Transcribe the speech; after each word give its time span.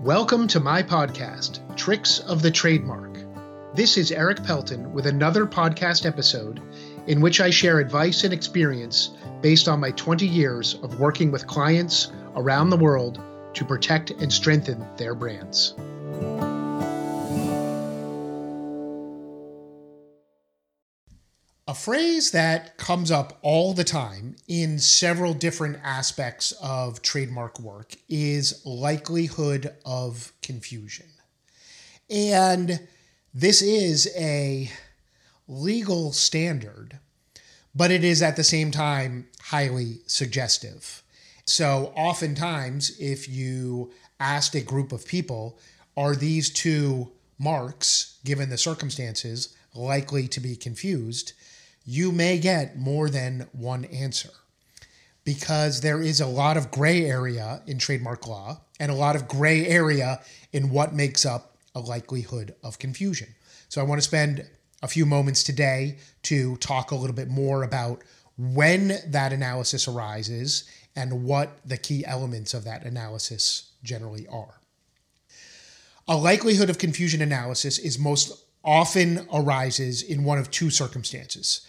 Welcome 0.00 0.46
to 0.48 0.60
my 0.60 0.82
podcast, 0.82 1.76
Tricks 1.76 2.20
of 2.20 2.40
the 2.40 2.50
Trademark. 2.50 3.18
This 3.74 3.98
is 3.98 4.10
Erik 4.10 4.42
Pelton 4.42 4.94
with 4.94 5.06
another 5.06 5.44
podcast 5.44 6.06
episode 6.06 6.62
in 7.06 7.20
which 7.20 7.38
I 7.38 7.50
share 7.50 7.80
advice 7.80 8.24
and 8.24 8.32
experience 8.32 9.10
based 9.42 9.68
on 9.68 9.78
my 9.78 9.90
20 9.90 10.26
years 10.26 10.76
of 10.82 10.98
working 10.98 11.30
with 11.30 11.46
clients 11.46 12.12
around 12.34 12.70
the 12.70 12.78
world 12.78 13.20
to 13.52 13.64
protect 13.66 14.10
and 14.10 14.32
strengthen 14.32 14.86
their 14.96 15.14
brands. 15.14 15.74
A 21.70 21.74
phrase 21.74 22.32
that 22.32 22.78
comes 22.78 23.12
up 23.12 23.38
all 23.42 23.74
the 23.74 23.84
time 23.84 24.34
in 24.48 24.80
several 24.80 25.32
different 25.32 25.78
aspects 25.84 26.50
of 26.60 27.00
trademark 27.00 27.60
work 27.60 27.94
is 28.08 28.60
likelihood 28.66 29.72
of 29.86 30.32
confusion. 30.42 31.06
And 32.10 32.88
this 33.32 33.62
is 33.62 34.12
a 34.16 34.68
legal 35.46 36.10
standard, 36.10 36.98
but 37.72 37.92
it 37.92 38.02
is 38.02 38.20
at 38.20 38.34
the 38.34 38.42
same 38.42 38.72
time 38.72 39.28
highly 39.40 39.98
suggestive. 40.08 41.04
So, 41.44 41.92
oftentimes, 41.94 42.98
if 42.98 43.28
you 43.28 43.92
asked 44.18 44.56
a 44.56 44.60
group 44.60 44.90
of 44.90 45.06
people, 45.06 45.56
are 45.96 46.16
these 46.16 46.50
two 46.50 47.12
marks, 47.38 48.18
given 48.24 48.50
the 48.50 48.58
circumstances, 48.58 49.54
likely 49.72 50.26
to 50.26 50.40
be 50.40 50.56
confused? 50.56 51.32
You 51.84 52.12
may 52.12 52.38
get 52.38 52.78
more 52.78 53.08
than 53.08 53.48
one 53.52 53.84
answer 53.86 54.30
because 55.24 55.80
there 55.80 56.02
is 56.02 56.20
a 56.20 56.26
lot 56.26 56.56
of 56.56 56.70
gray 56.70 57.04
area 57.04 57.62
in 57.66 57.78
trademark 57.78 58.26
law 58.26 58.60
and 58.78 58.90
a 58.90 58.94
lot 58.94 59.16
of 59.16 59.28
gray 59.28 59.66
area 59.66 60.20
in 60.52 60.70
what 60.70 60.94
makes 60.94 61.24
up 61.24 61.56
a 61.74 61.80
likelihood 61.80 62.54
of 62.62 62.78
confusion. 62.78 63.28
So 63.68 63.80
I 63.80 63.84
want 63.84 64.00
to 64.00 64.06
spend 64.06 64.46
a 64.82 64.88
few 64.88 65.06
moments 65.06 65.42
today 65.42 65.98
to 66.22 66.56
talk 66.56 66.90
a 66.90 66.96
little 66.96 67.14
bit 67.14 67.28
more 67.28 67.62
about 67.62 68.02
when 68.36 68.98
that 69.06 69.32
analysis 69.32 69.86
arises 69.86 70.64
and 70.96 71.24
what 71.24 71.58
the 71.64 71.76
key 71.76 72.04
elements 72.06 72.54
of 72.54 72.64
that 72.64 72.84
analysis 72.84 73.70
generally 73.82 74.26
are. 74.28 74.60
A 76.08 76.16
likelihood 76.16 76.70
of 76.70 76.78
confusion 76.78 77.22
analysis 77.22 77.78
is 77.78 77.98
most 77.98 78.44
often 78.64 79.26
arises 79.32 80.02
in 80.02 80.24
one 80.24 80.38
of 80.38 80.50
two 80.50 80.70
circumstances 80.70 81.66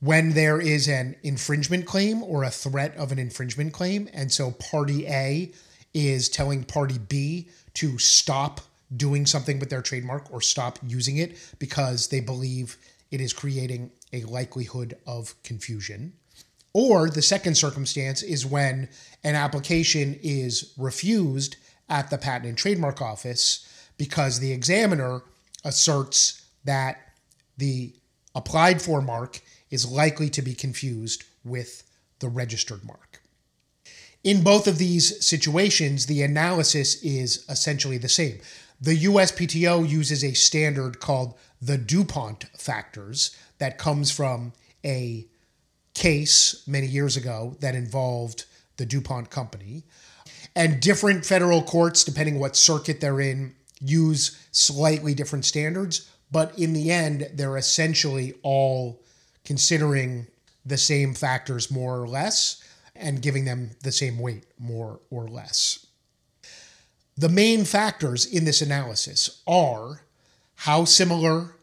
when 0.00 0.32
there 0.32 0.60
is 0.60 0.88
an 0.88 1.14
infringement 1.22 1.86
claim 1.86 2.22
or 2.22 2.42
a 2.42 2.50
threat 2.50 2.96
of 2.96 3.12
an 3.12 3.18
infringement 3.18 3.72
claim. 3.72 4.08
And 4.12 4.32
so 4.32 4.52
party 4.52 5.06
A 5.06 5.52
is 5.92 6.28
telling 6.28 6.64
party 6.64 6.98
B 6.98 7.48
to 7.74 7.98
stop 7.98 8.62
doing 8.96 9.26
something 9.26 9.58
with 9.58 9.70
their 9.70 9.82
trademark 9.82 10.32
or 10.32 10.40
stop 10.40 10.78
using 10.86 11.18
it 11.18 11.36
because 11.58 12.08
they 12.08 12.20
believe 12.20 12.76
it 13.10 13.20
is 13.20 13.32
creating 13.32 13.90
a 14.12 14.24
likelihood 14.24 14.96
of 15.06 15.40
confusion. 15.42 16.14
Or 16.72 17.10
the 17.10 17.22
second 17.22 17.56
circumstance 17.56 18.22
is 18.22 18.46
when 18.46 18.88
an 19.22 19.34
application 19.34 20.18
is 20.22 20.72
refused 20.78 21.56
at 21.88 22.10
the 22.10 22.18
Patent 22.18 22.48
and 22.48 22.56
Trademark 22.56 23.02
Office 23.02 23.66
because 23.98 24.38
the 24.38 24.52
examiner 24.52 25.22
asserts 25.64 26.42
that 26.64 26.98
the 27.56 27.94
applied 28.34 28.80
for 28.80 29.00
mark 29.00 29.40
is 29.70 29.90
likely 29.90 30.28
to 30.30 30.42
be 30.42 30.54
confused 30.54 31.24
with 31.44 31.82
the 32.20 32.28
registered 32.28 32.84
mark. 32.84 33.22
In 34.22 34.42
both 34.42 34.66
of 34.66 34.78
these 34.78 35.24
situations, 35.26 36.06
the 36.06 36.22
analysis 36.22 37.02
is 37.02 37.44
essentially 37.48 37.98
the 37.98 38.08
same. 38.08 38.40
The 38.80 39.04
USPTO 39.04 39.88
uses 39.88 40.22
a 40.22 40.34
standard 40.34 41.00
called 41.00 41.34
the 41.60 41.78
DuPont 41.78 42.44
factors 42.56 43.36
that 43.58 43.78
comes 43.78 44.10
from 44.10 44.52
a 44.84 45.26
case 45.94 46.62
many 46.66 46.86
years 46.86 47.16
ago 47.16 47.56
that 47.60 47.74
involved 47.74 48.44
the 48.76 48.86
DuPont 48.86 49.30
company. 49.30 49.84
And 50.56 50.80
different 50.80 51.24
federal 51.24 51.62
courts, 51.62 52.04
depending 52.04 52.38
what 52.38 52.56
circuit 52.56 53.00
they're 53.00 53.20
in, 53.20 53.54
use 53.80 54.38
slightly 54.52 55.14
different 55.14 55.44
standards, 55.44 56.10
but 56.30 56.56
in 56.58 56.72
the 56.72 56.90
end, 56.90 57.28
they're 57.34 57.56
essentially 57.56 58.34
all 58.42 59.02
considering 59.44 60.26
the 60.64 60.76
same 60.76 61.14
factors 61.14 61.70
more 61.70 62.00
or 62.00 62.06
less 62.06 62.62
and 62.94 63.22
giving 63.22 63.44
them 63.44 63.70
the 63.82 63.92
same 63.92 64.18
weight 64.18 64.44
more 64.58 65.00
or 65.10 65.26
less. 65.26 65.86
The 67.16 67.28
main 67.28 67.64
factors 67.64 68.26
in 68.26 68.44
this 68.44 68.62
analysis 68.62 69.42
are 69.46 70.02
how 70.54 70.84
similar 70.84 71.56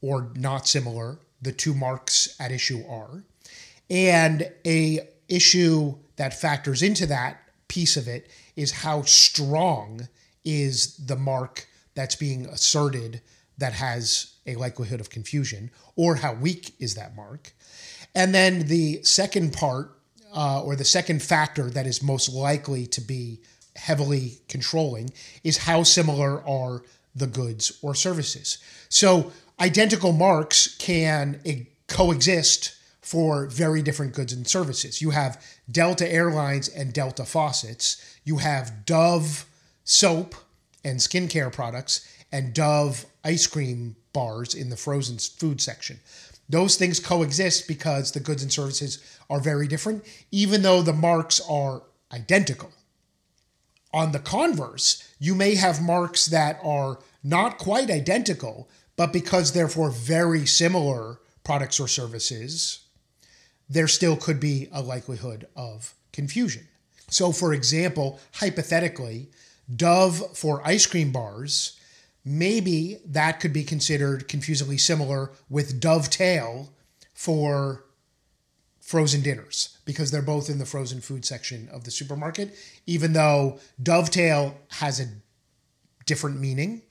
or 0.00 0.30
not 0.34 0.68
similar 0.68 1.18
the 1.40 1.52
two 1.52 1.74
marks 1.74 2.36
at 2.38 2.52
issue 2.52 2.84
are, 2.88 3.24
and 3.90 4.50
a 4.66 5.08
issue 5.28 5.94
that 6.16 6.38
factors 6.38 6.82
into 6.82 7.06
that 7.06 7.40
piece 7.68 7.96
of 7.96 8.06
it 8.06 8.30
is 8.54 8.70
how 8.70 9.02
strong 9.02 10.08
is 10.44 10.96
the 10.96 11.16
mark 11.16 11.66
that's 11.94 12.16
being 12.16 12.46
asserted 12.46 13.20
that 13.58 13.74
has 13.74 14.34
a 14.46 14.56
likelihood 14.56 15.00
of 15.00 15.10
confusion, 15.10 15.70
or 15.94 16.16
how 16.16 16.34
weak 16.34 16.74
is 16.80 16.94
that 16.94 17.14
mark. 17.14 17.52
And 18.14 18.34
then 18.34 18.66
the 18.66 19.02
second 19.02 19.52
part, 19.52 19.96
uh, 20.34 20.62
or 20.62 20.74
the 20.74 20.84
second 20.84 21.22
factor 21.22 21.70
that 21.70 21.86
is 21.86 22.02
most 22.02 22.28
likely 22.28 22.86
to 22.86 23.00
be 23.00 23.40
heavily 23.76 24.40
controlling, 24.48 25.10
is 25.44 25.58
how 25.58 25.82
similar 25.82 26.46
are 26.46 26.82
the 27.14 27.26
goods 27.26 27.78
or 27.82 27.94
services. 27.94 28.58
So 28.88 29.32
identical 29.60 30.12
marks 30.12 30.76
can 30.76 31.40
coexist 31.88 32.74
for 33.00 33.46
very 33.46 33.82
different 33.82 34.14
goods 34.14 34.32
and 34.32 34.46
services. 34.46 35.02
You 35.02 35.10
have 35.10 35.44
Delta 35.70 36.10
Airlines 36.10 36.68
and 36.68 36.92
Delta 36.92 37.24
Faucets. 37.24 38.18
You 38.24 38.38
have 38.38 38.86
Dove 38.86 39.44
soap 39.84 40.34
and 40.84 40.98
skincare 40.98 41.52
products 41.52 42.06
and 42.30 42.54
Dove 42.54 43.06
ice 43.24 43.46
cream 43.46 43.96
bars 44.12 44.54
in 44.54 44.70
the 44.70 44.76
frozen 44.76 45.18
food 45.18 45.60
section. 45.60 46.00
Those 46.48 46.76
things 46.76 47.00
coexist 47.00 47.68
because 47.68 48.12
the 48.12 48.20
goods 48.20 48.42
and 48.42 48.52
services 48.52 48.98
are 49.30 49.40
very 49.40 49.66
different, 49.66 50.04
even 50.30 50.62
though 50.62 50.82
the 50.82 50.92
marks 50.92 51.40
are 51.48 51.82
identical. 52.12 52.72
On 53.94 54.12
the 54.12 54.18
converse, 54.18 55.06
you 55.18 55.34
may 55.34 55.54
have 55.54 55.82
marks 55.82 56.26
that 56.26 56.58
are 56.62 56.98
not 57.22 57.58
quite 57.58 57.90
identical, 57.90 58.68
but 58.96 59.12
because 59.12 59.52
they're 59.52 59.68
for 59.68 59.90
very 59.90 60.46
similar 60.46 61.20
products 61.44 61.78
or 61.78 61.88
services, 61.88 62.80
there 63.68 63.88
still 63.88 64.16
could 64.16 64.40
be 64.40 64.68
a 64.72 64.82
likelihood 64.82 65.46
of 65.56 65.94
confusion. 66.12 66.68
So, 67.08 67.32
for 67.32 67.52
example, 67.52 68.20
hypothetically, 68.34 69.28
Dove 69.74 70.36
for 70.36 70.66
ice 70.66 70.86
cream 70.86 71.12
bars 71.12 71.78
maybe 72.24 72.98
that 73.04 73.40
could 73.40 73.52
be 73.52 73.64
considered 73.64 74.28
confusingly 74.28 74.78
similar 74.78 75.32
with 75.48 75.80
Dovetail 75.80 76.72
for 77.14 77.84
frozen 78.80 79.22
dinners 79.22 79.78
because 79.84 80.10
they're 80.10 80.22
both 80.22 80.48
in 80.48 80.58
the 80.58 80.66
frozen 80.66 81.00
food 81.00 81.24
section 81.24 81.68
of 81.72 81.84
the 81.84 81.90
supermarket. 81.90 82.54
Even 82.86 83.12
though 83.12 83.58
Dovetail 83.82 84.56
has 84.68 85.00
a 85.00 85.06
different 86.06 86.38
meaning, 86.40 86.82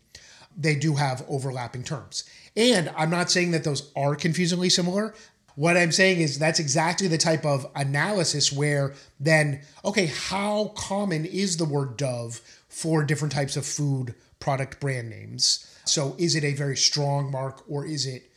they 0.57 0.75
do 0.75 0.95
have 0.95 1.25
overlapping 1.29 1.83
terms. 1.83 2.23
And 2.55 2.91
I'm 2.97 3.09
not 3.09 3.31
saying 3.31 3.51
that 3.51 3.63
those 3.63 3.91
are 3.95 4.15
confusingly 4.15 4.69
similar. 4.69 5.13
What 5.55 5.77
I'm 5.77 5.91
saying 5.91 6.19
is 6.19 6.39
that's 6.39 6.59
exactly 6.59 7.07
the 7.07 7.17
type 7.17 7.45
of 7.45 7.65
analysis 7.75 8.51
where 8.51 8.93
then, 9.19 9.61
okay, 9.83 10.05
how 10.07 10.71
common 10.75 11.25
is 11.25 11.57
the 11.57 11.65
word 11.65 11.97
dove 11.97 12.41
for 12.69 13.03
different 13.03 13.33
types 13.33 13.57
of 13.57 13.65
food 13.65 14.15
product 14.39 14.79
brand 14.79 15.09
names. 15.09 15.67
So 15.85 16.15
is 16.17 16.35
it 16.35 16.43
a 16.43 16.53
very 16.53 16.77
strong 16.77 17.31
mark 17.31 17.63
or 17.67 17.85
is 17.85 18.05
it 18.05 18.31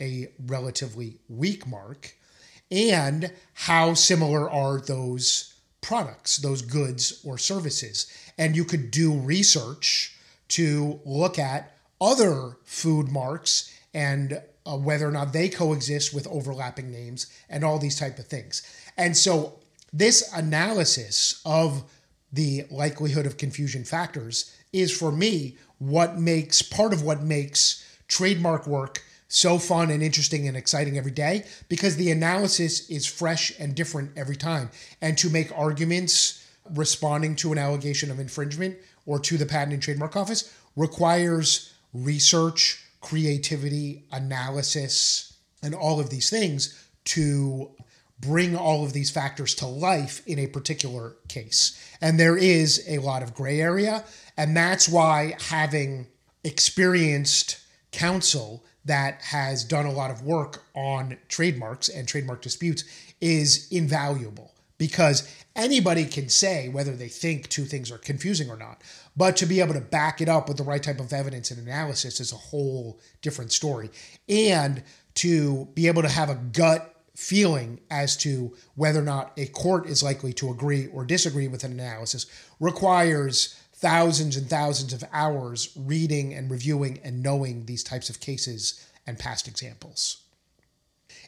a 0.00 0.28
relatively 0.46 1.18
weak 1.28 1.66
mark? 1.66 2.16
And 2.70 3.32
how 3.52 3.94
similar 3.94 4.50
are 4.50 4.80
those 4.80 5.54
products, 5.80 6.38
those 6.38 6.62
goods 6.62 7.20
or 7.24 7.38
services? 7.38 8.06
And 8.36 8.56
you 8.56 8.64
could 8.64 8.90
do 8.90 9.12
research 9.12 10.16
to 10.48 11.00
look 11.04 11.38
at 11.38 11.76
other 12.00 12.56
food 12.64 13.08
marks 13.08 13.70
and 13.92 14.42
uh, 14.66 14.76
whether 14.76 15.06
or 15.06 15.12
not 15.12 15.32
they 15.32 15.48
coexist 15.48 16.14
with 16.14 16.26
overlapping 16.28 16.90
names 16.90 17.26
and 17.48 17.64
all 17.64 17.78
these 17.78 17.98
type 17.98 18.18
of 18.18 18.26
things. 18.26 18.62
And 18.96 19.16
so 19.16 19.58
this 19.92 20.32
analysis 20.34 21.40
of 21.44 21.84
the 22.32 22.64
likelihood 22.70 23.26
of 23.26 23.36
confusion 23.36 23.84
factors 23.84 24.54
is 24.72 24.96
for 24.96 25.12
me 25.12 25.56
what 25.78 26.18
makes 26.18 26.62
part 26.62 26.92
of 26.92 27.02
what 27.02 27.22
makes 27.22 27.84
trademark 28.08 28.66
work 28.66 29.02
so 29.28 29.58
fun 29.58 29.90
and 29.90 30.02
interesting 30.02 30.46
and 30.46 30.56
exciting 30.56 30.96
every 30.96 31.10
day 31.10 31.44
because 31.68 31.96
the 31.96 32.10
analysis 32.10 32.88
is 32.88 33.06
fresh 33.06 33.52
and 33.58 33.74
different 33.74 34.10
every 34.16 34.36
time. 34.36 34.70
And 35.00 35.18
to 35.18 35.30
make 35.30 35.50
arguments 35.56 36.46
responding 36.72 37.36
to 37.36 37.52
an 37.52 37.58
allegation 37.58 38.10
of 38.10 38.20
infringement 38.20 38.76
or 39.06 39.18
to 39.20 39.36
the 39.36 39.46
Patent 39.46 39.72
and 39.72 39.82
Trademark 39.82 40.16
Office 40.16 40.52
requires 40.76 41.72
research, 41.92 42.83
creativity, 43.04 44.06
analysis, 44.12 45.36
and 45.62 45.74
all 45.74 46.00
of 46.00 46.08
these 46.08 46.30
things 46.30 46.88
to 47.04 47.70
bring 48.18 48.56
all 48.56 48.82
of 48.82 48.94
these 48.94 49.10
factors 49.10 49.54
to 49.54 49.66
life 49.66 50.26
in 50.26 50.38
a 50.38 50.46
particular 50.46 51.16
case. 51.28 51.78
And 52.00 52.18
there 52.18 52.38
is 52.38 52.82
a 52.88 52.98
lot 52.98 53.22
of 53.22 53.34
gray 53.34 53.60
area. 53.60 54.04
And 54.38 54.56
that's 54.56 54.88
why 54.88 55.36
having 55.50 56.06
experienced 56.44 57.58
counsel 57.92 58.64
that 58.86 59.20
has 59.20 59.64
done 59.64 59.84
a 59.84 59.92
lot 59.92 60.10
of 60.10 60.22
work 60.22 60.64
on 60.74 61.18
trademarks 61.28 61.90
and 61.90 62.08
trademark 62.08 62.40
disputes 62.40 62.84
is 63.20 63.68
invaluable 63.70 64.53
because 64.78 65.28
anybody 65.54 66.04
can 66.04 66.28
say 66.28 66.68
whether 66.68 66.96
they 66.96 67.08
think 67.08 67.48
two 67.48 67.64
things 67.64 67.90
are 67.90 67.98
confusing 67.98 68.50
or 68.50 68.56
not. 68.56 68.82
But 69.16 69.36
to 69.36 69.46
be 69.46 69.60
able 69.60 69.74
to 69.74 69.80
back 69.80 70.20
it 70.20 70.28
up 70.28 70.48
with 70.48 70.56
the 70.56 70.64
right 70.64 70.82
type 70.82 71.00
of 71.00 71.12
evidence 71.12 71.50
and 71.50 71.60
analysis 71.60 72.20
is 72.20 72.32
a 72.32 72.36
whole 72.36 73.00
different 73.22 73.52
story. 73.52 73.90
And 74.28 74.82
to 75.14 75.68
be 75.74 75.86
able 75.86 76.02
to 76.02 76.08
have 76.08 76.30
a 76.30 76.34
gut 76.34 76.90
feeling 77.14 77.80
as 77.90 78.16
to 78.16 78.56
whether 78.74 78.98
or 78.98 79.04
not 79.04 79.32
a 79.36 79.46
court 79.46 79.86
is 79.86 80.02
likely 80.02 80.32
to 80.32 80.50
agree 80.50 80.88
or 80.88 81.04
disagree 81.04 81.46
with 81.46 81.62
an 81.62 81.72
analysis 81.72 82.26
requires 82.58 83.60
thousands 83.74 84.36
and 84.36 84.48
thousands 84.50 84.92
of 84.92 85.04
hours 85.12 85.70
reading 85.76 86.34
and 86.34 86.50
reviewing 86.50 86.98
and 87.04 87.22
knowing 87.22 87.66
these 87.66 87.84
types 87.84 88.10
of 88.10 88.18
cases 88.18 88.84
and 89.06 89.18
past 89.18 89.46
examples. 89.46 90.22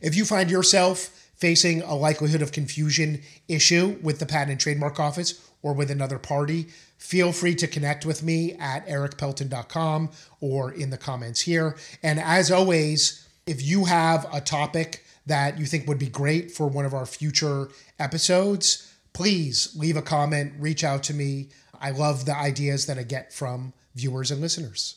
If 0.00 0.16
you 0.16 0.24
find 0.24 0.50
yourself 0.50 1.25
facing 1.36 1.82
a 1.82 1.94
likelihood 1.94 2.42
of 2.42 2.52
confusion 2.52 3.22
issue 3.48 3.98
with 4.02 4.18
the 4.18 4.26
Patent 4.26 4.52
and 4.52 4.60
Trademark 4.60 4.98
Office 4.98 5.40
or 5.62 5.72
with 5.72 5.90
another 5.90 6.18
party, 6.18 6.66
feel 6.98 7.32
free 7.32 7.54
to 7.54 7.66
connect 7.66 8.06
with 8.06 8.22
me 8.22 8.54
at 8.54 8.86
erikpelton.com 8.86 10.10
or 10.40 10.72
in 10.72 10.90
the 10.90 10.98
comments 10.98 11.42
here. 11.42 11.76
And 12.02 12.18
as 12.18 12.50
always, 12.50 13.26
if 13.46 13.62
you 13.62 13.84
have 13.84 14.26
a 14.32 14.40
topic 14.40 15.04
that 15.26 15.58
you 15.58 15.66
think 15.66 15.86
would 15.86 15.98
be 15.98 16.08
great 16.08 16.50
for 16.50 16.68
one 16.68 16.84
of 16.84 16.94
our 16.94 17.06
future 17.06 17.68
episodes, 17.98 18.92
please 19.12 19.74
leave 19.76 19.96
a 19.96 20.02
comment, 20.02 20.52
reach 20.58 20.84
out 20.84 21.02
to 21.04 21.14
me. 21.14 21.48
I 21.80 21.90
love 21.90 22.24
the 22.24 22.36
ideas 22.36 22.86
that 22.86 22.98
I 22.98 23.02
get 23.02 23.32
from 23.32 23.72
viewers 23.94 24.30
and 24.30 24.40
listeners. 24.40 24.96